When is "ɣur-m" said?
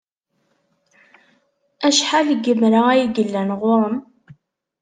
3.59-3.95